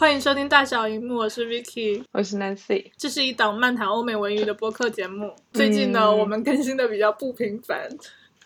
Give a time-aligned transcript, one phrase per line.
[0.00, 2.90] 欢迎收听大小荧幕，我是 Vicky，我是 Nancy。
[2.96, 5.36] 这是一档漫谈欧美文娱的播客节目。
[5.52, 7.86] 最近呢，我们更新的比较不频繁。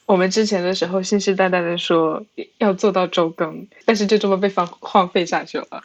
[0.05, 2.27] 我们之前的时候信誓旦旦的说
[2.59, 5.85] 要做到周更，但是就这么被放荒废下去了。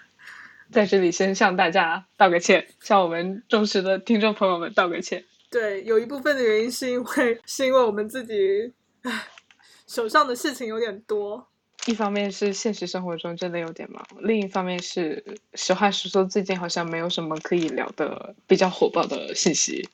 [0.71, 5.23] 在这里先向大家道个歉，向我们忠实的听众朋友们道个歉。
[5.51, 8.73] 对，有一部分的原因是因为是因为我们自己，
[9.03, 9.27] 唉，
[9.85, 11.45] 手上的事情有点多。
[11.89, 15.23] 一方面是现实生活中真的有点忙，另一方面是
[15.55, 19.89] 实话实说，最近好像没有什么可以聊的比较火爆的信息。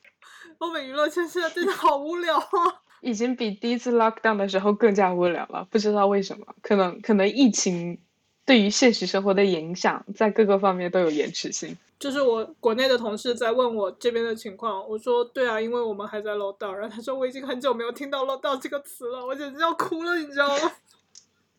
[0.58, 2.46] 欧美娱乐圈现在真的好无聊啊！
[3.00, 7.98] 已经比第一次 lockdown 的时候更加无聊了，不知道为什么，可能可能疫情
[8.44, 11.74] 对于现实生活的影响在各个方面都有延迟性。
[11.98, 20.72] 就是我国内的同事在问我这边的情况，我说对啊，因为我们还在 lockdown，然后他说我已经很久没有听到 lockdown 这个词了，我简直要哭了，你知道吗？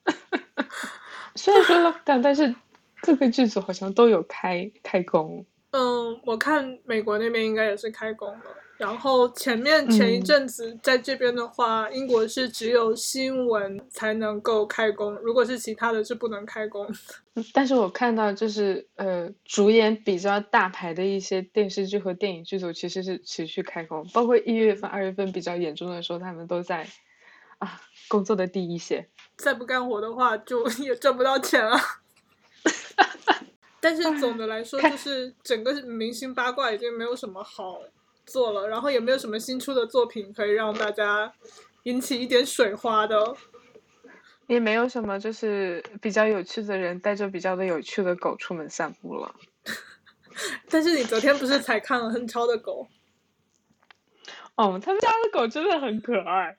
[1.35, 2.55] 虽然说 lockdown，但是
[3.01, 5.45] 各个剧组好像都有开开工。
[5.71, 8.41] 嗯，我看美国那边应该也是开工了。
[8.77, 16.87] 然后前面前一阵子在这边的话，英国是只有新闻才能够开工，如果是其他的是不能开工。
[17.53, 26.87] 但是我看到就是呃，主演比较大牌的一些电视剧和电影剧组其实是持续开工，包括一月份、二月份比较严重的时候，他们都在
[27.57, 29.09] 啊工作的第一线。
[29.37, 31.77] 再不干活的话，就 也赚不到钱了。
[33.79, 37.81] 但是总的来说，就是整个明星八卦已经没有什么好。
[38.29, 41.31] 做了，然后也没有什么新出的作品可以让大家
[41.83, 43.37] 引起一点水花的，
[44.47, 49.33] 也没有什么就是比较有趣的人带着比较的有趣的狗出门散步了。
[50.69, 52.85] 但是你昨天不是才看了亨超的狗？
[54.55, 56.57] 哦，他们家的狗真的很可爱。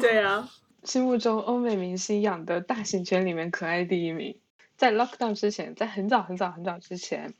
[0.00, 0.48] 对呀，
[0.84, 4.38] 心目中欧美明星养的大型犬里面可爱第一名。
[4.76, 7.34] 在 lockdown 之前，在很早很早很早之前，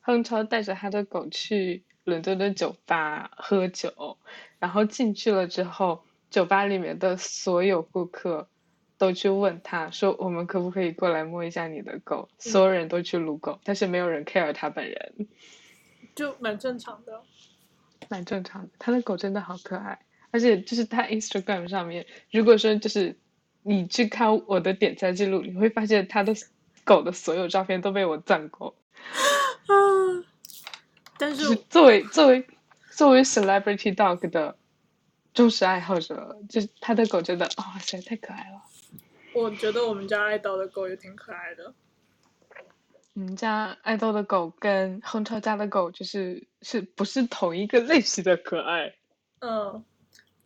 [0.00, 1.84] 亨超带着他的狗去。
[2.04, 4.16] 伦敦的酒吧喝酒，
[4.58, 8.48] 然后进去了之后，酒吧里面的所有顾客
[8.96, 15.28] 都去问他说：“我们可不可以过来摸一下你的狗？”所有人都去撸狗，但是没有人 care 他本人，
[16.14, 17.22] 就蛮正常的，
[18.08, 18.70] 蛮正常的。
[18.78, 23.16] 他的狗真的好可爱，而且就是他 Instagram 上面，如果说就是
[23.62, 26.34] 你去看我的点赞记录，你会发现他的
[26.84, 28.74] 狗的所有照片都被我赞过。
[29.66, 29.74] 啊。
[31.18, 32.46] 但是作为作为
[32.92, 34.56] 作为 celebrity dog 的
[35.34, 38.62] 忠实爱好者，就是他的狗真的啊，实在太可爱了。
[39.34, 41.74] 我觉得我们家爱豆的狗也挺可爱的。
[43.12, 48.94] 我们家爱豆的狗跟亨超家的狗就是是不是同一个类型的可爱？
[49.40, 49.84] 嗯，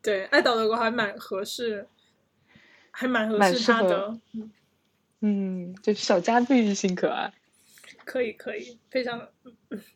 [0.04, 1.88] 对，爱岛的国还蛮合适，
[2.90, 4.14] 还蛮合适他的。
[5.20, 7.32] 嗯，就是小家碧玉型可爱。
[8.04, 9.26] 可以可以，非常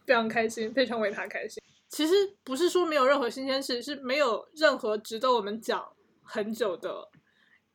[0.06, 1.62] 非常开心，非常为他开心。
[1.90, 5.86] 其实不是说没有任何新鲜事，是没有任何值得我们讲
[6.22, 7.10] 很久的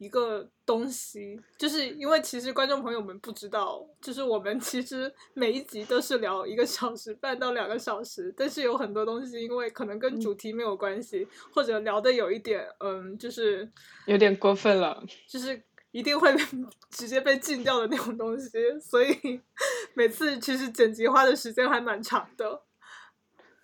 [0.03, 1.40] 一个东西。
[1.58, 13.72] 就是因为其实观众朋友们不知道，就是我们其实每一集都是聊一个小时半到两个小时，但是有很多东西因为可能跟主题没有关系，或者聊的有一点嗯，就是
[14.06, 15.63] 有点过分了，就是。
[15.94, 16.36] 一定会
[16.90, 18.50] 直接被禁掉的那种东西，
[18.81, 19.40] 所以
[19.94, 22.63] 每次其实剪辑花的时间还蛮长的。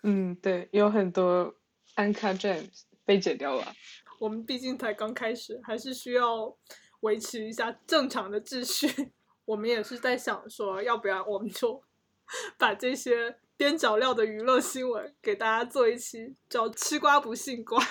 [0.04, 1.52] 嗯，对，有很多
[1.96, 3.74] uncut gems 被剪掉了。
[4.20, 6.56] 我们毕竟才刚开始，还是需要
[7.00, 9.12] 维持一下正常的秩序。
[9.46, 11.82] 我们也是在想说，要不然我们就
[12.60, 17.84] 把这些边角料的娱乐新闻给大家做一期，叫“吃瓜不信瓜”，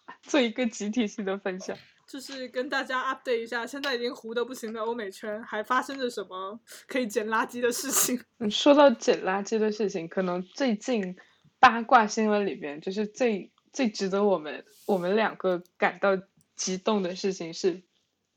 [0.22, 1.76] 做一个集体性的分享。
[2.06, 6.58] 就是跟大家 update 一下，现在已经糊的不行的欧美圈还发生着什么
[6.88, 8.20] 可以捡垃圾的事情。
[8.38, 11.16] 嗯，说到捡垃圾的事情，可能最近
[11.60, 16.20] 八卦新闻里边，就是最最值得我们我们两个感到
[16.56, 17.82] 激动的事情是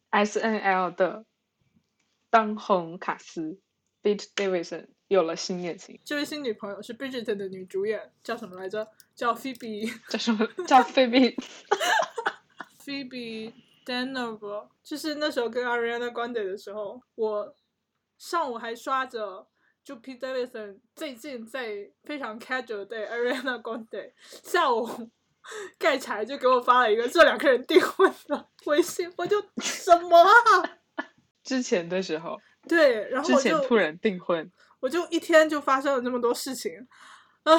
[0.09, 1.25] ，S N L 的
[2.29, 3.59] 当红卡司
[4.01, 5.99] Bette Davidson 有了新恋情。
[6.05, 8.87] 这位新女朋友是 Bridget 的女主演，叫什么来着？
[9.15, 9.91] 叫 Phoebe。
[10.09, 10.47] 叫什么？
[10.67, 11.35] 叫 Phoebe。
[12.83, 13.53] Phoebe
[13.85, 17.55] Danover，就是那时候跟 Ariana Grande 的时候，我
[18.17, 19.47] 上午还刷着，
[19.83, 24.11] 就 Pete Davidson 最近在非常 casual 对 Ariana Grande，
[24.43, 25.09] 下午
[25.77, 31.03] 盖柴就给我发了一个这两个人订婚的微信，我就什么啊？
[31.43, 34.49] 之前的时候，对，然后之前突然订婚，
[34.79, 36.87] 我就一天就发生了这么多事情，
[37.43, 37.53] 啊，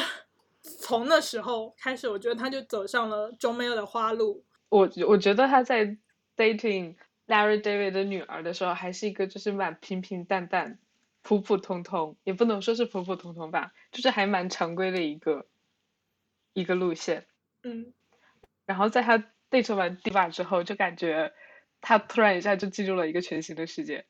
[0.80, 4.42] 从那时候开始，我觉得他就走上了 John Mayer 的花路。
[4.70, 5.96] 我我觉得他在
[6.36, 6.96] dating
[7.26, 10.78] Larry David 的女儿的时候，还是一个就是蛮平平淡淡，
[11.20, 15.46] 普普通通，也不能说是普普通通吧，就是还蛮常规的一个
[16.54, 17.26] 一个路线。
[17.64, 17.92] 嗯，
[18.66, 19.18] 然后在他
[19.50, 21.32] date 完 Diva 之后，就感觉
[21.80, 24.06] 他突然一下就进入了一个全新的世界。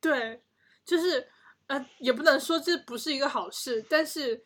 [0.00, 0.42] 对，
[0.84, 1.28] 就是
[1.66, 4.44] 呃，也不能说这不是一个好事，但是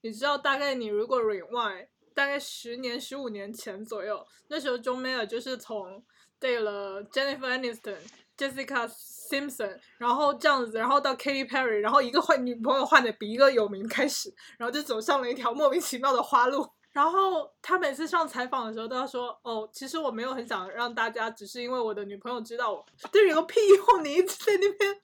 [0.00, 6.04] 你知道，大概你如果 rewind 大概十年、十五年前左右，那时候 John Mayer 就是从
[6.40, 7.98] date 了 Jennifer Aniston、
[8.38, 16.70] Jessica Simpson，然后这样子，然后到 Katy Perry，然后一个换女朋友换的比一个有名开始，然后就走上了一条莫名其妙的花路。
[16.96, 22.82] 然后他每次上采访的时候都要说：“哦，其实我没有很想让大家，只是因为我的女朋友知道我。”
[23.12, 24.02] 这有个屁用！
[24.02, 25.02] 你一直在那边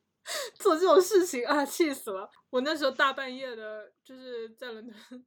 [0.55, 2.31] 做这种事情啊，气死了！
[2.49, 5.27] 我那时候大半夜的，就是在伦敦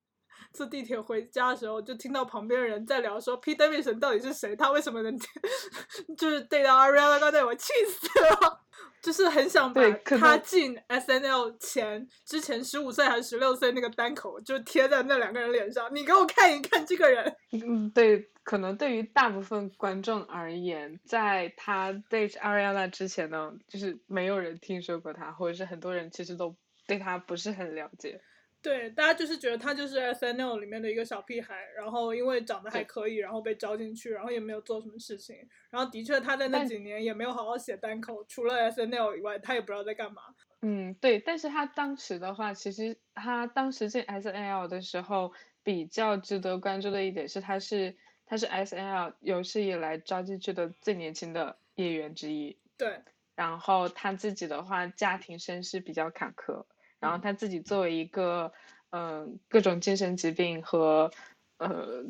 [0.56, 5.16] 坐地铁回家的时候，就听到旁边人在聊说 P Davidson 到底是谁，他为什么能
[6.18, 8.62] 就是对到 Ariana Grande，我气死了！
[9.02, 9.82] 就是很想把
[10.20, 17.36] 他进 S N L 前之前十五岁还是十六岁那个单口就贴在那两个人脸上，你给我看一看这个人。
[17.52, 26.56] 嗯，对，可能对于大部分观众而言，在他 date Ariana 之前呢，就是没有人听说过他，或者是很多人其实都
[26.88, 28.20] 对他不是很了解。
[28.66, 35.36] 对，大家就是觉得他就是 S N L 里面的一个小屁孩，然后因为长得还可以，然后被招进去，然后也没有做什么事情。
[35.70, 40.24] 然后的确他在那几年也没有好好写单口，除了 S N L 以外，他也不知道在干嘛。
[40.64, 41.20] 嗯，对。
[41.20, 45.32] 但是他当时的话，其实他当时进 S N L 的时候，
[45.62, 47.96] 比较值得关注的一点是，他是
[48.26, 52.58] 他是 S N L 有史以来招进去的最年轻的演员之一。
[52.78, 53.00] 对。
[53.36, 56.66] 然后他自己的话，家庭身世比较坎坷。
[57.00, 58.52] 然后他自己作为一个，
[58.92, 61.12] 嗯，各种精神疾病和
[61.58, 62.04] 呃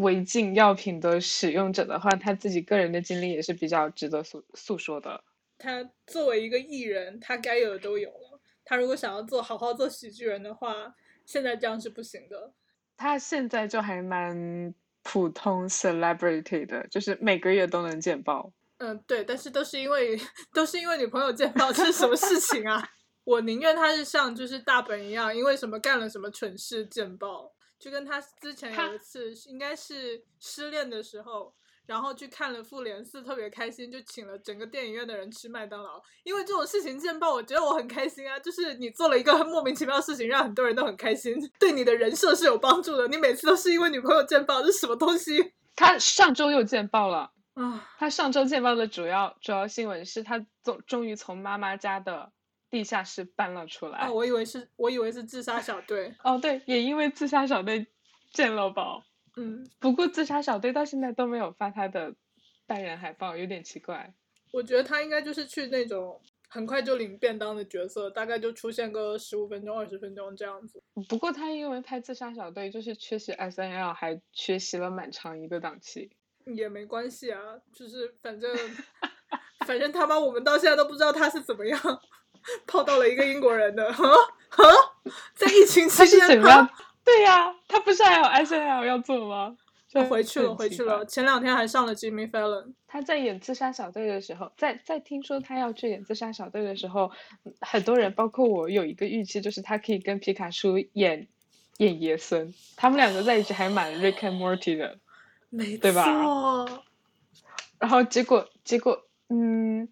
[0.00, 5.22] 违禁药品的使用者的话，他自己个人的经历也是比较值得诉诉说的。
[5.58, 8.40] 他作为一个艺人，他该有的都有了。
[8.64, 10.94] 他如果想要做好好做喜剧人的话，
[11.26, 12.52] 现在这样是不行的。
[12.96, 18.52] 他现在就还蛮普通 celebrity 的，就是每个月都能见报。
[18.78, 20.16] 嗯，对，但是都是因为
[20.52, 22.88] 都是因为女朋友见报，这是什么事情啊？
[23.28, 31.52] 我宁愿他是像就是大本一样，因为什么干了什么蠢事见报，就跟他之前有一次应该是失恋的时候，
[31.84, 36.02] 然后去看了复联四，特别开心，就请了整个电影院的人吃麦当劳。
[36.24, 43.06] 因为这种事情见报，我觉得我很开心啊，就是你做了一个莫名其妙的事情，让很多人都很开心，对你的人设是有帮助的。
[43.08, 45.52] 你每次都是因为女朋友见报，这是什么东西？
[45.76, 47.90] 他上周又见报了啊！
[47.98, 52.32] 他上周见报的主要主要新闻是他终终于从妈妈家的。
[52.70, 54.06] 地下室搬了出来。
[54.06, 56.14] 哦，我以为是，我以为是自杀小队。
[56.22, 57.86] 哦，对，也因为自杀小队
[58.32, 59.02] 见了宝。
[59.36, 59.68] 嗯。
[59.78, 62.14] 不过自杀小队到现在都没有发他的
[62.66, 64.14] 单人海报，有点奇怪。
[64.52, 70.82] 我觉得他应该就是去那种很快就领便当的角色，大概就出现个十五分钟、二十分钟这样子。
[71.08, 76.10] 不过他因为拍自杀小队，就是缺席 S N L，还缺席了蛮长一个档期。
[76.46, 77.40] 也没关系啊，
[77.74, 78.56] 就是反正
[79.66, 81.78] 反正他妈我们到现在都不知道他是怎么样。
[82.66, 84.04] 泡到了一个英国人的， 哈
[84.50, 84.64] 哈，
[85.34, 86.40] 在疫情期间，
[87.04, 89.56] 对呀，他不是还有 S N L 要做吗？
[89.88, 91.02] 就回去了，回去了。
[91.06, 92.74] 前两天还上了 Jimmy Fallon。
[92.86, 97.10] 他在演自杀小队的时候，在在听说他要去演自杀小队的时候，
[97.60, 101.26] 很多人包括我有一个预期，就是他可以跟皮卡丘演
[101.78, 104.98] 演爷孙，他们两个在一起还蛮 Rick and Morty 的，
[105.48, 106.04] 没对吧？
[107.78, 109.88] 然后结果结果，嗯。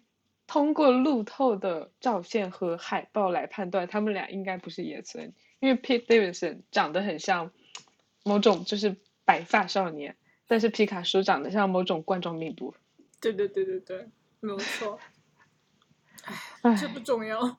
[0.47, 7.51] 通过路透的照片和海报来判断，他们俩应该不是野村，因为 Pete Davidson 长得很像
[8.23, 10.15] 某种就是白发少年，
[10.47, 12.73] 但是皮卡叔长得像某种冠状病毒。
[13.19, 14.07] 对对对对对，
[14.39, 14.97] 没有错。
[16.61, 17.57] 唉，这不重要，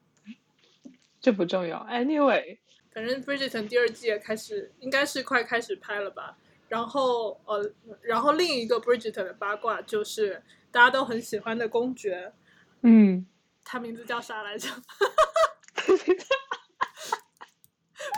[1.21, 1.87] 这不重要。
[1.91, 2.57] Anyway，
[2.91, 6.39] 反正 Bridgerton 第二季也开始，应该是快开始拍了吧。
[6.69, 12.33] 然后呃，然后另一个 Bridgerton 的八卦就是大家都很喜欢的公爵。
[12.83, 13.27] 嗯，
[13.65, 14.69] 他名字叫啥来着？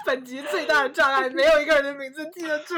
[0.06, 2.74] 本集最大的障碍，没有一个人的名字记得住。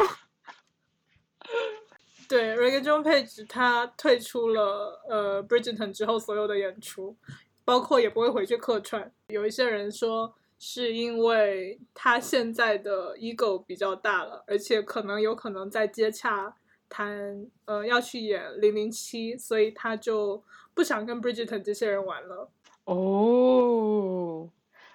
[2.28, 7.16] 对，Regan John Page 他退出了呃 Bridgerton 之后所有的演出，
[7.64, 9.12] 包括也不会回去客串。
[9.28, 16.56] 有一些人说是因为他现在的 ego 比较大了，而且可能有可能在接洽
[16.88, 20.42] 谈呃要去演零零七，所以他就。
[20.74, 22.50] 不想跟 Bridgerton 这些人玩了。
[22.84, 24.48] 哦，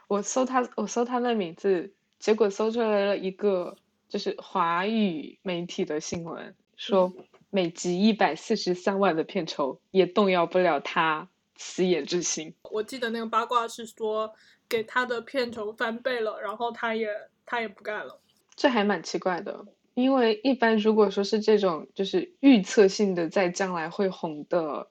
[0.08, 3.78] 我搜他，我搜他的名字，结果搜出来了一个
[4.10, 7.14] 就是华语媒体的新闻，说
[7.50, 12.54] 每集一百四十三万的片酬也动摇不了他死也之心。
[12.64, 14.34] 我记得那个八卦是说
[14.68, 17.08] 给他的片酬翻倍了，然后他也
[17.46, 18.20] 他也不干了。
[18.56, 24.90] 这还蛮奇怪的，因为一般如果说是这种就是预测性的在将来会红的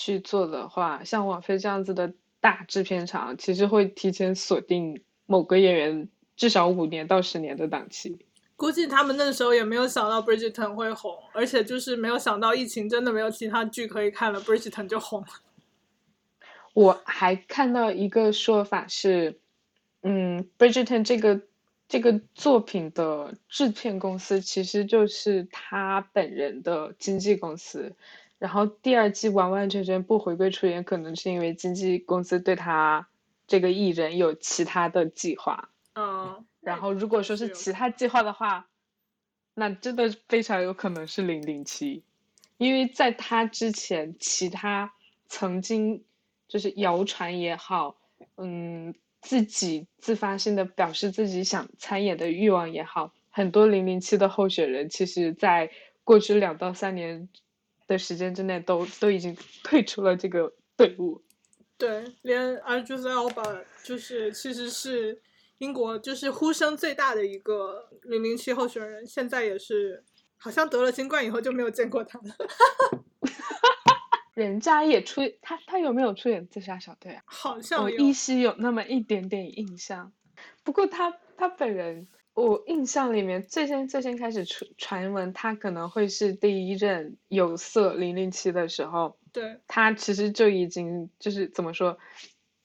[0.00, 8.18] 去做的话，像网飞这样子的大制片厂，其实会提前锁定某个演员至少五年到十年的档期。
[8.56, 15.28] 估计他们那时候也没有想到 Bridgerton 会红，而且就是没有想到疫情真的没有其他剧可以看了，Bridgerton 就红了。
[16.72, 19.38] 我还看到一个说法是，
[20.02, 21.42] 嗯，Bridgerton 这个
[21.88, 27.94] 这个作品的制片公司其实就是他本人的经纪公司，
[28.40, 33.06] 然后第二季完完全全不回归出演，可能是因为经纪公司对他
[33.46, 35.70] 这个艺人有其他的计划。
[35.94, 36.44] 嗯。
[36.60, 38.68] 然后，如果说是其他计划的话，
[39.54, 42.02] 那真的非常有可能是零零七，
[42.58, 44.92] 因为在他之前，其他
[45.26, 46.04] 曾经
[46.48, 47.96] 就是谣传也好，
[48.36, 55.70] 嗯，自己自发性的表示自己想参演的欲望也好，很多零零七的候选人，其实在
[56.04, 57.30] 过去两到三年
[57.90, 61.22] 的时间之内，都都已经退出了这个队伍。
[61.76, 63.42] 对，连阿朱斯奥巴
[63.84, 65.20] 就是其实是。
[65.60, 70.02] 英国就是呼声最大的一个零零七候选人，现在也是
[70.38, 72.34] 好像得了新冠以后就没有见过他了。
[74.32, 77.22] 人家也出他，他有没有出演《自杀小队》啊？
[77.26, 80.10] 好像我依稀有那么一点点印象。
[80.64, 82.08] 不过他他本人，
[82.40, 91.98] 我印象里面最先最先开始传传闻他可能会是第一任有色零零七的时候，对他其实就已经就是怎么说？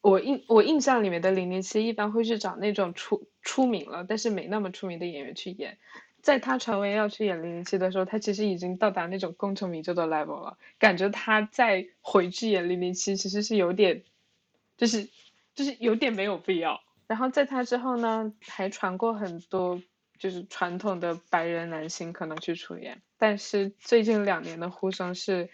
[0.01, 5.79] 我印我印象里面的零零七一般会去找那种出出名了但是没那么出名的演员去演，
[6.21, 14.03] 在他传闻要去演零零七的时候，他其实已经到达那种功成名就的 level 了，感觉他再回去演零零七其实是有点，
[14.77, 15.09] 就是
[15.55, 16.84] 就是有点没有必要。
[17.07, 19.81] 然后在他之后呢，还传过很多
[20.17, 25.49] 就是传统的白人男性可能去出演，但是最近两年的呼声是，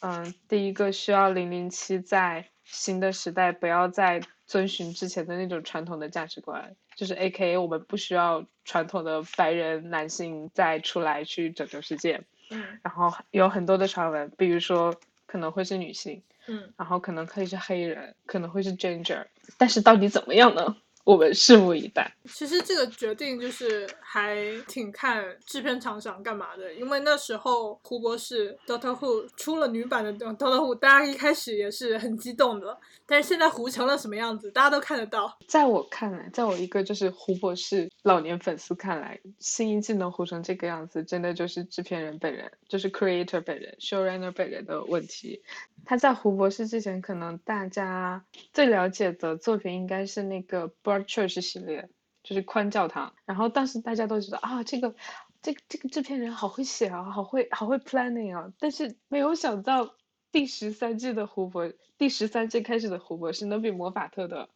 [0.00, 2.48] 嗯，第一个需要零零七在。
[2.68, 12.24] 新的时代不要再遵循之前的那种传统的价值观，就是 A K A 我们不需要传统的白人男性再出来去拯救世界。
[12.50, 14.96] 嗯，然后有很多的传闻，比如说
[15.26, 20.76] 可能会是女性，嗯，然后可能可以是黑人，可能会是 ginger，但是到底怎么样呢？
[21.06, 22.12] 我们拭目以待。
[22.24, 24.36] 其实这个决定就是还
[24.66, 32.76] 挺看制片厂想干嘛的，因为那时候胡博士 Doctor Who 出了女版的 Doctor Who，大家一开始也是很激动的。
[33.06, 35.38] 但是现在糊成了什么样子，大家都看得到。
[35.46, 45.40] 在我看来，在我一个就是胡博士老年粉丝看来，新一季能糊成这个样子，真的就是制片人本人，就是 creator 本人，showrunner 本人的问题。
[45.84, 50.66] 他在胡博士之前，可能大家最了解的作品应该是那个
[51.04, 51.88] Church 系列，
[52.22, 53.14] 就是宽教堂。
[53.24, 54.94] 然后当时大家都觉得啊，这个
[55.42, 58.52] 这个这个制片人好会写啊，好会好会 planning 啊。
[58.58, 59.94] 但是没有想到
[60.32, 64.48] 第十三季的胡博，第十三季开始的胡博士能比魔法特的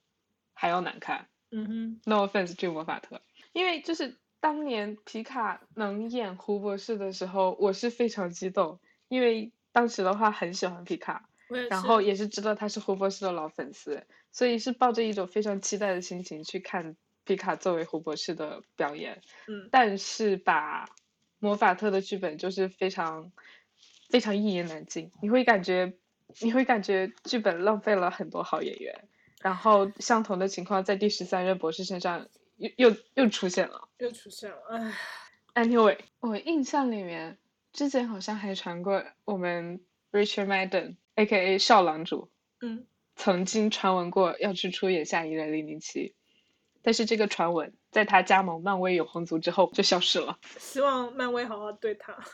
[0.55, 1.29] 还要难看。
[1.51, 3.21] 嗯哼，No offense to 魔法特，
[3.53, 9.53] 因为就是当年皮卡能演胡博士的时候，我是非常激动，因为。
[9.73, 11.29] 当时的话很喜欢皮卡，
[11.71, 19.23] 然后也是知道他是胡博士的老粉丝，所以是抱着一种非常期待的心情去看皮卡作为胡博士的表演。
[19.49, 20.87] 嗯，但是把
[21.39, 23.33] 魔法特的剧本就是非常
[24.09, 25.95] 非常一言难尽，你会感觉
[26.41, 29.09] 你会感觉剧本浪费了很多好演员，
[29.41, 34.95] 然后相同的情况在第十三任博士身上又又又出现了，又出现了，唉。
[35.53, 37.37] Anyway，我印象里面。
[37.73, 41.59] 之前好像还传过，我们 Richard Madden，A.K.A.
[41.59, 42.29] 少郎主，
[42.61, 42.85] 嗯，
[43.23, 46.15] 曾经传闻过要去出演下一任零零七，
[46.81, 50.39] 但是这个传闻在他加盟漫威永恒族之后就消失了。
[50.57, 52.17] 希望漫威好好对他。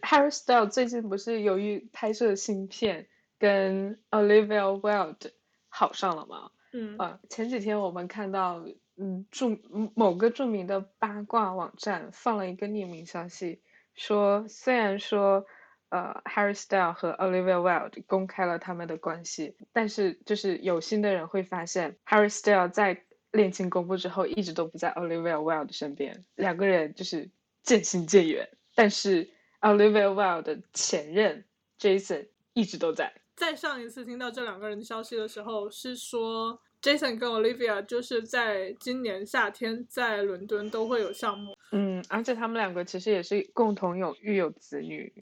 [0.00, 3.08] Harry Styles 最近不是由于拍摄新片
[3.38, 5.32] 跟 Olivia Wilde
[5.68, 6.50] 好上了吗？
[6.72, 8.64] 嗯，啊，前几天我们看到。
[9.00, 9.56] 嗯，著
[9.94, 13.60] 某个著名的八卦网站放了一个匿名消息，
[13.94, 15.46] 说虽然说，
[15.90, 23.02] 呃，Harry Styles 和 Olivia Wilde 公开了他们的关系，但是就是有心的人会发现，Harry Styles 在
[23.32, 27.30] 恋情公布之后一直都不在 Olivia Wilde 身边，两个人就是
[27.62, 28.48] 渐行渐远。
[28.74, 29.28] 但是
[29.60, 31.44] Olivia Wilde 的前任
[31.78, 33.12] Jason 一直都在。
[33.36, 36.60] 在上一次听到这两个人的消息的时候，是说。
[36.80, 41.52] Jason 跟 Olivia 就是在今年夏天在伦敦都会有项目。
[41.72, 45.12] 嗯，而且他们两个其实也是共同有育有子女。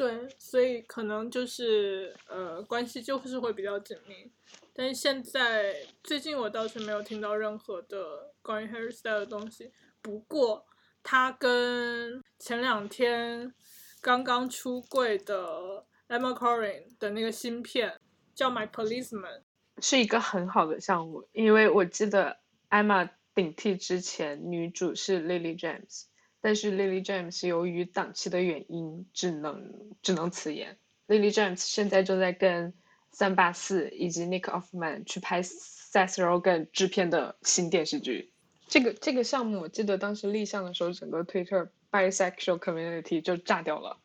[0.00, 4.32] 对，所以可能就是呃关系就是会比较紧密。
[4.72, 9.70] 但是现在最近我倒是没有听到任何的关于 Harry Style 的东西。
[10.00, 10.64] 不过
[11.02, 13.52] 他跟前两天
[14.00, 18.00] 刚刚出柜的 Emma Corrin 的那个新片
[18.34, 19.42] 叫《My Policeman》，
[19.86, 22.38] 是一个很好的项目，因为我记得
[22.70, 26.04] Emma 顶替之前女主是 Lily James，
[26.40, 30.78] 但是 Lily James 由于档期的原因只能只能辞演。
[31.08, 32.72] Lily James 现在正在跟
[33.10, 38.32] 三八四以及 Nick Offerman 去拍 Seth Rogen 制片的新电视剧。
[38.68, 43.98] 这个这个项目，我记得当时立项的时候，整个 Twitter bisexual community 就炸掉了。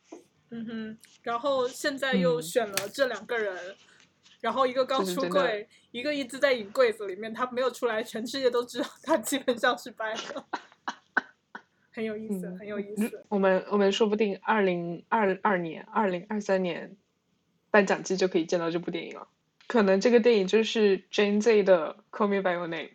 [0.50, 3.56] 嗯哼，然后现在又选了这两个人，
[4.40, 10.44] 然后一个刚出柜，一个一直在隐柜子里面，他没有出来，全世界都知道他基本上是掰的，
[11.96, 13.24] 很有意思，很有意思。
[13.30, 16.94] 我们我们说不定二零二二年、二零二三年
[17.70, 19.26] 颁奖季就可以见到这部电影了，
[19.66, 22.90] 可能这个电影就是 Jane Z 的《Call Me by Your Name》。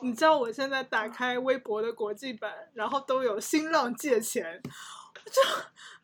[0.00, 4.62] 你知道我现在打开微博的国际版，然后都有新浪借钱，
[5.26, 5.42] 这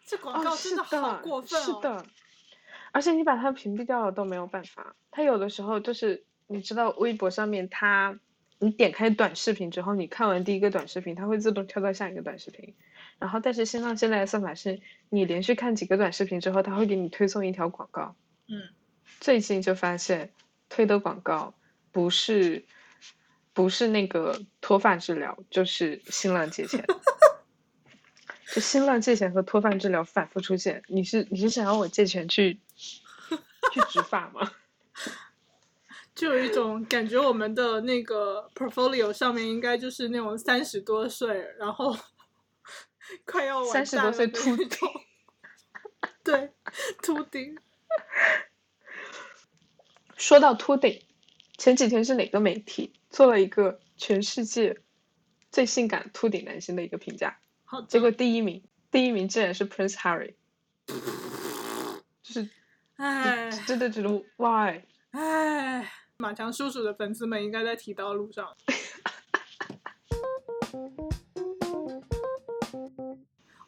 [0.05, 1.65] 这广告真的好过分哦！
[1.65, 2.05] 是的，
[2.93, 4.95] 而且你把它屏蔽掉了都没有办法。
[5.11, 8.19] 它有的时候就是你知道微博上面，它
[8.59, 12.75] 你点开短视频之后，你看完第一个短视频，它会自动跳到下一个短视频。
[13.19, 18.17] 然后但是新浪现在的算法是，你连续看几个短视频之后，它会给你推送一条广告。
[18.49, 18.69] 嗯，
[19.21, 20.31] 最近就发现
[20.69, 21.55] 推的广告
[21.93, 22.65] 不是。
[23.53, 26.85] 不是那个脱发治疗，就是新浪借钱。
[28.53, 34.53] 就新浪借钱和脱发治疗反复出现，你是你是想要我借钱去去植发吗？
[36.17, 41.95] 就有一种感觉，我们的那个 portfolio 上面应该就是那种三十多岁，然后
[43.27, 44.69] 快要三十多岁秃顶，
[46.25, 46.51] 对，
[47.03, 47.57] 秃顶。
[50.17, 51.05] 说到秃顶，
[51.59, 52.95] 前几天是哪个媒体？
[53.11, 54.81] 做了一个全世界
[55.51, 60.35] 最性感秃顶男星的一个评价，好结果第一名，第一名竟然是 Prince Harry，
[62.23, 62.49] 就是，
[62.97, 68.57] 唉，真的觉得 why，唉，马强叔叔的粉丝们应该在提刀路上。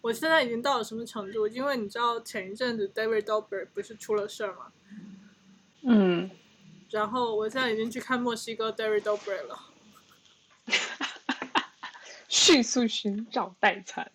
[0.00, 1.46] 我现在已经到了什么程度？
[1.46, 4.72] 因为你知道前一阵子 David Dobrik 不是出了事儿吗？
[5.82, 6.30] 嗯。
[6.88, 9.60] 然后我现在已经去看墨西哥 David Dobrik 了，
[12.28, 14.10] 迅速寻找代餐，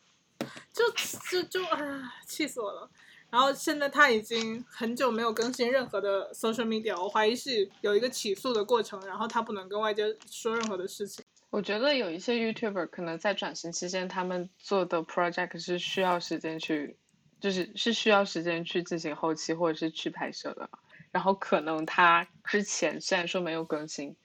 [0.74, 0.90] 就
[1.30, 2.90] 就就啊，气死我了！
[3.34, 11.26] 然后现在他已经很久没有更新任何的 social media，我怀疑是有一个起诉的过程，然后他不能跟外界说任何的事情。
[11.50, 16.96] 我觉得有一些 YouTuber 可能在转型期间，他们做的 project 是需要时间去，
[17.40, 20.70] 就是是需要时间去进行后期或者是去拍摄的。
[21.10, 24.16] 然后可能他之前虽然说没有更新，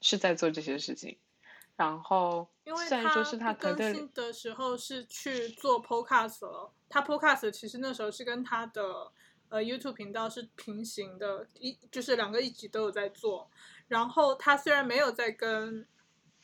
[0.00, 1.18] 是在做这些事情。
[1.76, 2.48] 然后
[2.88, 9.12] 虽然说是他更新的时候是去做 podcast 了，他 podcast 其实那时候是跟他的
[9.50, 13.50] 呃 YouTube 频道是平行的，一就是两个一起都有在做。
[13.88, 15.86] 然后他虽然没有在跟，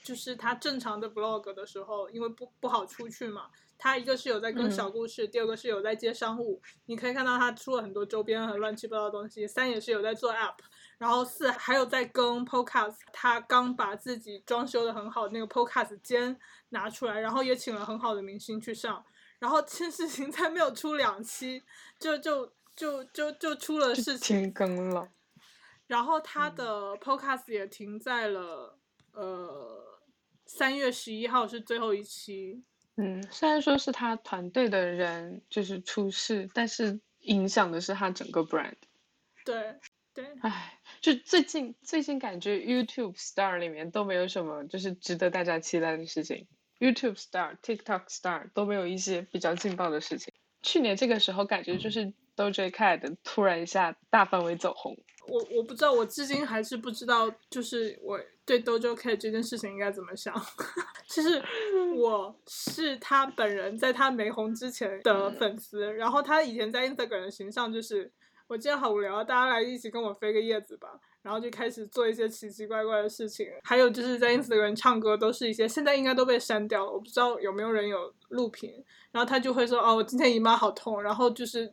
[0.03, 3.51] 就是他正常的 vlog 的时候，因为不不好出去嘛。
[3.79, 6.62] 他一个是有在跟小故事，第二个是有在接商务。
[6.87, 9.45] 你可以看到他出了很多周边和乱七八糟的东西。
[9.45, 10.55] 三也是有在做 app，
[10.98, 12.96] 然后四还有在更 podcast。
[13.12, 16.38] 他刚把自己装修的很好那个 podcast 间
[16.70, 19.05] 拿出来，然后也请了很好的明星去上。
[19.38, 21.62] 然后千事情才没有出两期，
[21.98, 24.42] 就就就就就出了事情。
[24.42, 25.09] 停更了。
[25.88, 28.78] 然后他的 podcast 也停在了
[29.12, 30.00] 呃
[30.46, 32.62] 三月十一号是最后一期。
[32.96, 38.76] 嗯，虽然说是他团队的人就是出事，但是影响的是他整个 brand。
[39.44, 39.81] 对
[40.14, 46.46] 对，唉，就最近最近感觉 YouTube Star 里面都没有什么就是值得大家期待的事情
[46.78, 50.32] ，YouTube Star、TikTok Star 都没有一些比较劲爆的事情。
[50.62, 54.96] 去年这个时候感觉就是 Doja Cat 突然一下大范围走红。
[55.26, 60.32] 我我不知道，我至今还是不知道，就是我对 Doja Cat 这件事情应该怎么想。
[61.08, 61.42] 其实
[61.96, 68.10] 我是他本人在他没红之前的粉丝，然后他以前在 Instagram 的形象就是，
[68.46, 70.88] 我今天好无聊，大家来一起跟我飞个叶子吧，
[71.22, 73.46] 然后就开始做一些奇奇怪怪的事情。
[73.64, 78.85] 还有就是在 Instagram 唱歌都是一些，现在应该都被删掉了，我不知道有没有人有录屏。
[79.11, 81.72] 然后他就会说，哦，我今天姨妈好痛，然后就是。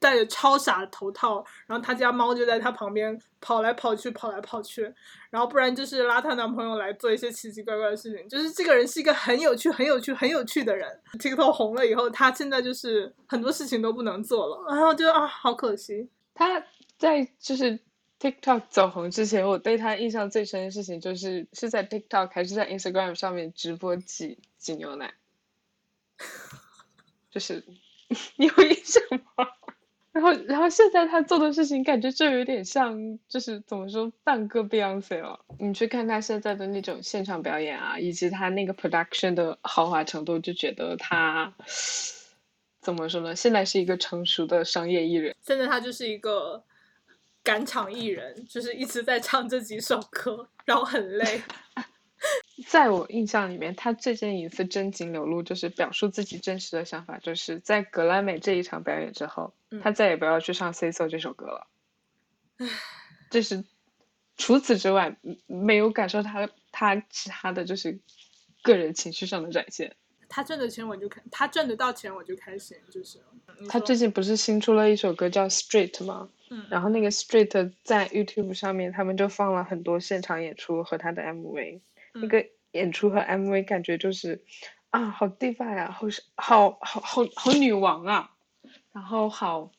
[0.00, 4.92] 戴着超傻的头套，然后他家猫就在他旁边跑来跑去，跑来跑去，
[5.28, 8.28] 然后不然就是拉她男朋友来做一些奇奇怪怪的事情。
[8.28, 11.00] 就是这个人是一个很有趣、很有趣、很有趣的人。
[11.18, 16.08] TikTok 红了以后，他现在就是很多事情都不能做了，然后就啊，好可惜。
[16.34, 16.64] 他
[16.98, 17.78] 在就是
[18.18, 25.12] TikTok 走红之前，我对他印象最深的事情就是是在 TikTok 还是在 Instagram 上面直播挤挤牛奶，
[27.30, 27.62] 就是
[28.36, 29.02] 你有印象
[29.36, 29.46] 吗？
[30.12, 35.38] 然后，然后现在他做的事情感觉就有点像，就是怎么说半个 Beyonce 了。
[35.58, 41.54] 你去看他现在的那种现场表演啊，以及他那个 production 的豪华程度，就觉得他
[42.80, 43.36] 怎么说呢？
[43.36, 45.36] 现在是一个成熟的商业艺人。
[45.42, 46.64] 现在他就是一个
[47.44, 51.40] 赶场艺人，就是一直在唱这几首歌，然后很累。
[52.66, 61.66] 在我印象里面，他最近一次真情流露，就是表述自己真实的想法，就是在格莱美这一场表演之后，他再也不要去唱《Say So》这首歌了。
[63.30, 63.64] 就是
[64.36, 68.00] 除此之外，没有感受他他其他的就是
[68.62, 69.96] 个人情绪上的展现。
[70.28, 73.18] 他挣的钱我就开，他赚得到钱我就开心，就是。
[73.68, 76.28] 他最近不是新出了一首歌叫《Street》吗？
[76.50, 76.66] 嗯。
[76.70, 77.48] 然后那个《Street》
[77.82, 81.80] 在 YouTube 上面，他们就放了很多现场演出和他的 MV。
[82.14, 84.44] 那个演出和 MV 感觉就是
[84.90, 88.30] 啊，好 diva 呀，好好好好好女王啊，
[88.92, 89.70] 然后好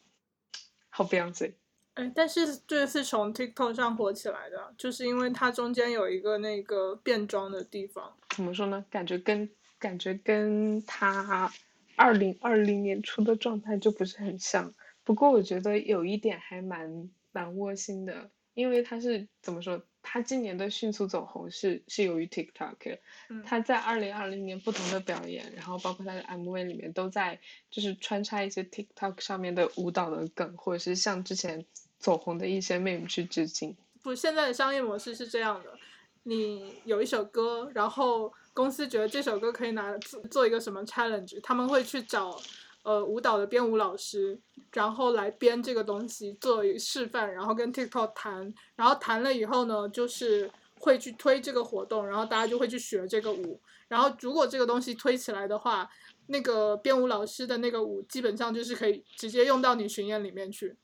[0.90, 1.54] 好 Beyonce。
[1.96, 8.16] 哎，但是这是从 TikTok 上火起来的，就是因为它中间有一个那个变装的地方。
[8.30, 8.86] 怎么说呢？
[8.90, 11.52] 感觉跟感觉跟他
[11.98, 14.74] 二零二零年初的状态就不是很像。
[15.04, 19.84] 不过我觉得有一点还蛮蛮窝心的，因为他是怎么说？
[20.04, 22.98] 他今年的迅速走红是是由于 TikTok，
[23.46, 31.66] 他在二零二零年不同的表演，然后包括他的 MV 里面都在就是穿插一些 TikTok 上面的舞蹈的梗，或者是向之前
[32.00, 33.76] 走红的一些 meme 去致敬。
[34.02, 35.78] 不，现在的商业模式是这样的，
[36.24, 42.42] 你有一首歌，然后公司觉得这首歌可以拿做做一个什么 challenge，他们会去找。
[42.84, 44.40] 呃，舞蹈的编舞老师，
[44.74, 55.88] 然后来编这个东西做示范，然后跟 TikTok 谈，然后谈了以后呢，就是会去推这个活动，然后大家就会去学这个舞，然后如果这个东西推起来的话，
[56.26, 60.76] 那个编舞老师的那个舞基本上就是可以直接用到你巡演里面去。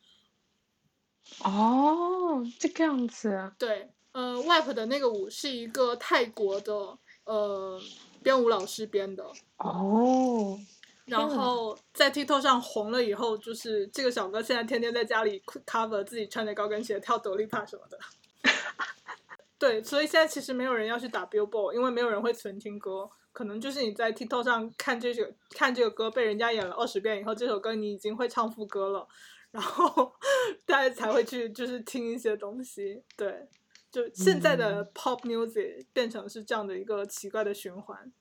[1.43, 3.51] 哦，这个样子。
[3.57, 7.81] 对，呃，WAP 的那个舞是一个泰国的呃
[8.21, 9.25] 编舞老师编的。
[9.57, 10.59] 哦。
[11.07, 17.97] 然后在 TikTok 上红了以后，就是这个小哥现在天天在家里 cover 自己穿着高跟鞋跳斗笠帕什么的。
[19.57, 23.09] 对，所以现在其实没有人要去打 Billboard，因为没有人会存听歌。
[23.31, 29.07] 可能就是你在 TikTok 上看这首看这个歌被人家演了二十遍以后，这首歌你已经会唱副歌了，
[29.51, 30.13] 然后
[30.65, 33.01] 大家才会去就是听一些东西。
[33.15, 33.47] 对，
[33.89, 38.11] 就现在的 Pop Music 变成是这样的一个奇怪的循环。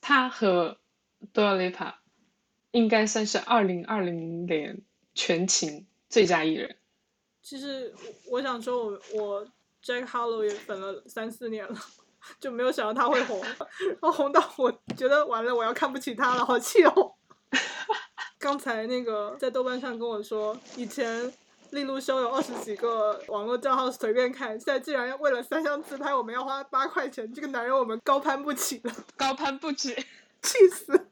[0.00, 0.76] 他和
[1.32, 2.01] Dua Lipa。
[2.72, 4.82] 应该算是二零二零年
[5.14, 6.76] 全勤最佳艺人。
[7.42, 7.94] 其实
[8.28, 9.46] 我想说，我我
[9.82, 11.76] Jack Harlow 也粉了三四年了，
[12.38, 13.40] 就没有想到他会红，
[13.80, 17.14] 然后红到我觉得完了，我要看不起他了，好气哦！
[18.38, 21.32] 刚才那个在豆瓣上跟我说，以前
[21.70, 29.94] 利路修有二十几个网络账号随便看，现在竟然要为了三张自拍，我们要花八块钱，这个男人我们高攀不起了，高攀不起，
[30.42, 31.08] 气死！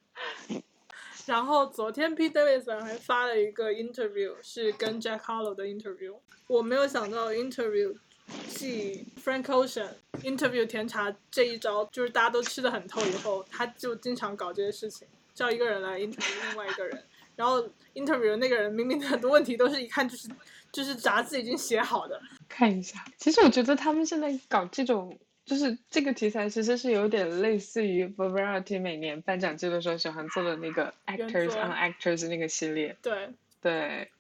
[1.31, 6.17] 然后昨天 Pete Davidson 还发了一个 interview，是跟 Jack Harlow 的 interview。
[6.49, 7.95] 我没有想到 interview
[8.49, 9.91] 继 Frank Ocean
[10.25, 17.01] interview 甜茶这一招，就是大家都吃的很透以后，他就经常搞这些事情，叫一个人来 interview 另外一个人。
[17.37, 17.63] 然后
[17.95, 20.29] interview 那个人明明很多问题都是一看就是
[20.73, 22.21] 就是杂志已经写好的。
[22.49, 25.17] 看一下，其实我觉得他们现在搞这种。
[25.47, 32.97] 就是这个题材其实是有点类似于 Variety 每年颁奖季的时候喜欢做的那个 Actors on Actors 那个系列。
[33.03, 34.11] 对对，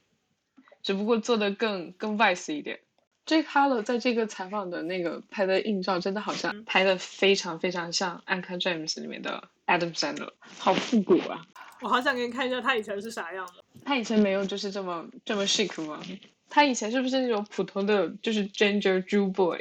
[0.82, 2.80] 只不过做的更更 vice 一点。
[3.26, 11.46] Jake Harlow 在这个采访的那个拍的硬照，真的好像拍的非常非常像《Uncut James》里面的 Adam Sandler，好复古啊！
[11.80, 13.62] 我好想给你看一下他以前是啥样的。
[13.84, 16.02] 他以前没有就是这么这么 chic 吗？
[16.48, 19.60] 他以前是不是那种普通的就是 Ginger Jew Boy？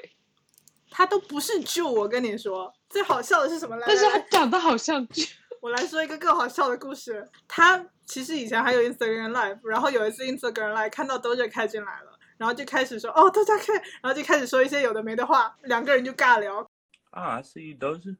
[0.90, 3.88] 他都不是 Jew，我跟你说，最好笑的是什么来？
[3.88, 5.30] 但是他长得好像 Jew。
[5.62, 7.30] 我来说一个更好笑的故事。
[7.48, 16.66] 他其实以前还有 Instagram Live，然后有一次 Instagram Live 看到 Doja 开进来了，然后就开始说哦 Doja 开，然后就开始说一些有的没的话，两个人就尬聊。
[17.12, 18.16] Ah, I see you, Doja.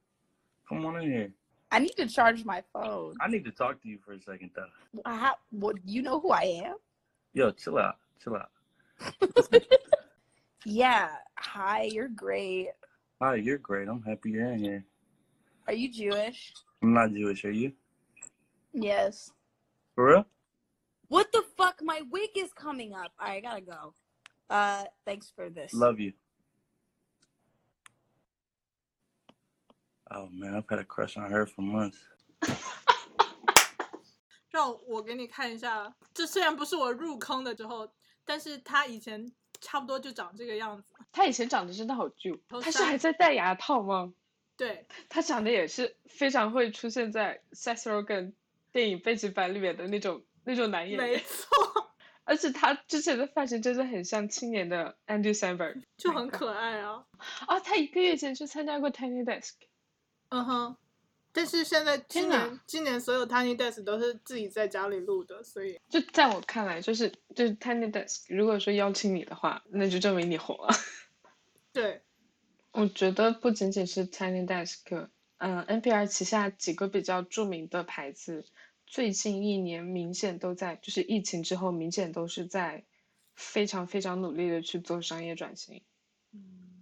[0.68, 1.32] Come on in here.
[1.70, 3.14] I need to charge my phone.
[3.20, 4.68] I need to talk to you for a second, though.
[5.04, 5.36] How?
[5.50, 5.76] What?
[5.84, 6.76] You know who I am?
[7.32, 8.50] Yo, chill out, chill out.
[10.65, 11.09] Yeah.
[11.37, 12.69] Hi, you're great.
[13.21, 13.87] Hi, you're great.
[13.87, 14.85] I'm happy you're in here.
[15.67, 16.53] Are you Jewish?
[16.81, 17.73] I'm not Jewish, are you?
[18.73, 19.31] Yes.
[19.95, 20.25] For real?
[21.07, 21.81] What the fuck?
[21.81, 23.11] My wig is coming up.
[23.19, 23.93] All right, I gotta go.
[24.49, 25.73] Uh, thanks for this.
[25.73, 26.13] Love you.
[30.11, 31.97] Oh man, I've had a crush on her for months.
[34.49, 37.91] 让我给你看一下，这虽然不是我入坑的之后，
[38.23, 39.29] 但是他以前
[39.60, 40.94] 差不多就长这个样子。
[41.12, 44.12] 他以前长得真的好旧，他是还在戴牙套吗？
[44.56, 48.32] 对， 他长得也是非常会出现在 Seth Rogen
[48.72, 51.92] 电影背景板里面的那种那种男演员没，错，
[52.24, 57.04] 而且他之前的发型真的很像青年的 Andy Samberg，就很可爱啊。
[57.46, 59.54] 啊，他一个月前去参加过 Tiny Desk，
[60.28, 60.76] 嗯哼，
[61.32, 70.74] 但是现在今年今年所有 Tiny Desk 都是自己在家里录的，所以就在我看来，就是就是 Tiny Desk，如果说邀请你的话，那就证明你红了。
[71.72, 72.02] 对，
[72.72, 78.44] 我觉得不仅仅是 Tiny Desk，嗯，NPR 旗下几个比较著名的牌子，
[78.86, 82.84] 最近一年明显都在，就是疫情之后，明显都是在
[83.36, 85.82] 非常非常努力的去做商业转型。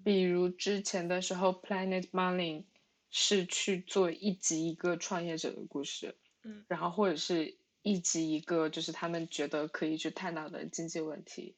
[0.05, 2.65] 比如之前的时候，Planet Money
[3.11, 6.65] 是去做一集一个创业者的故事，嗯。
[6.69, 11.57] 然后或者是一集一个就是他们觉得可以去探讨的经济问题，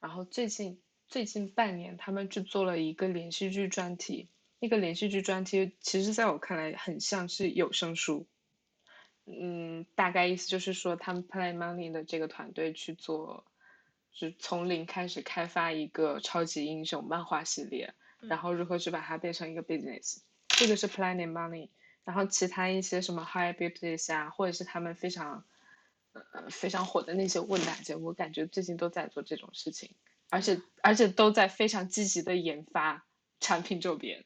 [0.00, 8.26] 然后最近最近半年他们去做了一个连续剧专题，那个连续剧专题其实在我看来很像是有声书，
[9.26, 13.44] 嗯，大概意思就是说他们 Planet Money 的这个团队去做。
[14.10, 19.62] 是从零开始开发一个超级英雄漫画系列，然嗯后如何去把它变成一个。
[19.62, 20.22] business，
[20.58, 21.70] 这个是 Planet Money。
[22.04, 25.44] 然后其他一些什么 High Beauties 啊，或者是他们非常
[26.12, 29.94] 呃非常火的那些问答节目，我感觉最近都在做这种事情，
[30.30, 33.04] 而且而且都在非常积极的研发
[33.40, 34.24] 产品周边。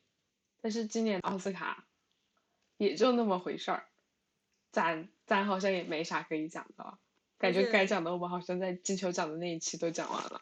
[0.61, 1.85] 但是今年奥斯卡
[2.77, 3.89] 也就那么回事儿，
[4.71, 6.99] 咱咱好像也没啥可以讲的，
[7.37, 10.41] 感觉该讲的我们好像在金球奖的那一期都讲完了。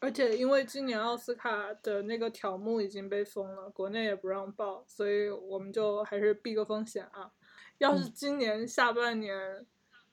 [0.00, 7.30] 而且因为今年奥斯卡的那个条目已经被封了，国内也不让报，所以我们就还是避个风险啊。
[7.78, 9.66] 要是嗯今年下半年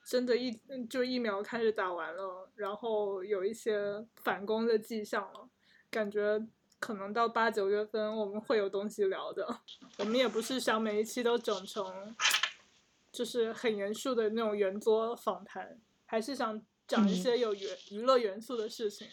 [0.05, 5.49] 真的疫就疫苗开始打完了，然后有一些反攻的迹象了，
[5.89, 6.45] 感觉
[6.79, 9.61] 可能到八九月份我们会有东西聊的。
[9.99, 12.15] 我们也不是想每一期都整成
[13.11, 19.07] 就是很严肃的那种圆桌访谈，还是想讲一嗯些有娱娱乐元素的事情。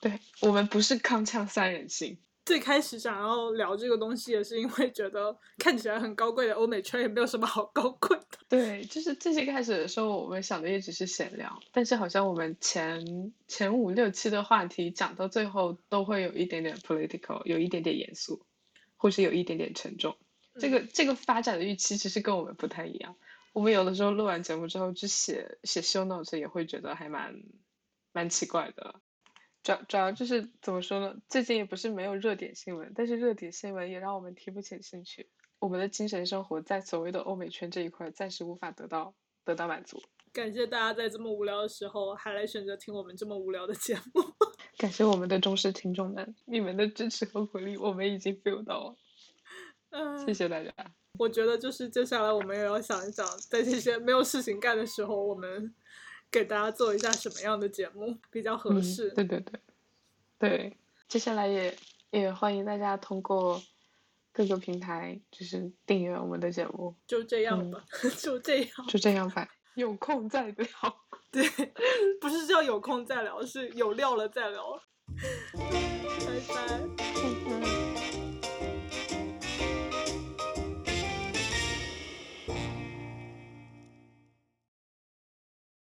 [0.00, 8.38] 对我们不是铿锵三人行，最开始想要聊这个东西，也是因为觉得看起来很高贵的欧美圈也没有什么好高贵的。
[8.50, 18.44] 对，就是最最开始的时候，我们想的也只是闲聊，但是好像我们前前五六期的话题讲到最后都会有一点点 political，有一点点严肃，
[18.98, 20.14] 或是有一点点沉重。
[20.60, 23.16] 这个这个发展的预期其实跟我们不太一样。
[23.54, 27.34] 我们有的时候录完节目之后去写写 show notes 也会觉得还蛮
[28.12, 29.00] 蛮奇怪的。
[29.62, 31.16] 主要主要就是怎么说呢？
[31.28, 35.30] 最近也不是没有热点新闻，但是热点新闻也让我们提不起兴趣。
[35.60, 39.14] 我们的精神生活在所谓的欧美圈这一块暂时无法得到
[39.44, 40.02] 得到满足。
[40.32, 44.20] 感谢大家在这么无聊的时候还来选择听我们这么无聊的节目。
[44.76, 48.96] 感谢我们的忠实听众们，你们的支持和鼓励我们已经 feel 到了，
[49.94, 50.70] 嗯，谢谢大家。
[51.20, 55.72] 我觉得就是接下来我们也要想一想，在这些没有事情干的时候，我们
[56.30, 59.10] 给大家做一下什么样的节目比较合嗯适。
[59.10, 59.60] 对对对，
[60.38, 60.76] 对，
[61.06, 61.76] 接下来也
[62.10, 63.62] 也欢迎大家通过
[64.32, 67.84] 各个平台就是订阅我们的节目，就这样嗯吧，
[68.18, 68.70] 就这样。
[68.88, 70.66] 就这样吧，有空再聊。
[71.30, 71.48] 对，
[72.20, 74.82] 不是叫有空再聊，是有料了再聊。
[75.06, 76.80] 拜拜。
[77.46, 77.83] 嗯